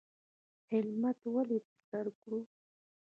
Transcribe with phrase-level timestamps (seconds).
[0.69, 2.39] هیلمټ ولې په سر کړو؟